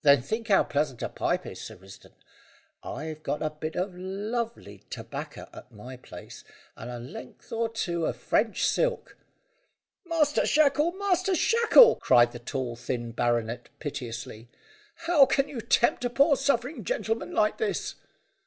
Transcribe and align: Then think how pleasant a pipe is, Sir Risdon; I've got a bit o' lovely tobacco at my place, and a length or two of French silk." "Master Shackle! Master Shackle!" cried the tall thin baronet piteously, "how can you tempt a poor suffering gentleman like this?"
Then 0.00 0.22
think 0.22 0.48
how 0.48 0.64
pleasant 0.64 1.02
a 1.02 1.10
pipe 1.10 1.44
is, 1.44 1.60
Sir 1.60 1.76
Risdon; 1.76 2.14
I've 2.82 3.22
got 3.22 3.42
a 3.42 3.50
bit 3.50 3.76
o' 3.76 3.90
lovely 3.94 4.78
tobacco 4.88 5.46
at 5.52 5.70
my 5.70 5.98
place, 5.98 6.42
and 6.74 6.90
a 6.90 6.98
length 6.98 7.52
or 7.52 7.68
two 7.68 8.06
of 8.06 8.16
French 8.16 8.66
silk." 8.66 9.18
"Master 10.06 10.46
Shackle! 10.46 10.92
Master 10.92 11.34
Shackle!" 11.34 11.96
cried 11.96 12.32
the 12.32 12.38
tall 12.38 12.76
thin 12.76 13.12
baronet 13.12 13.68
piteously, 13.78 14.48
"how 15.06 15.26
can 15.26 15.48
you 15.50 15.60
tempt 15.60 16.02
a 16.02 16.08
poor 16.08 16.36
suffering 16.36 16.82
gentleman 16.82 17.34
like 17.34 17.58
this?" 17.58 17.96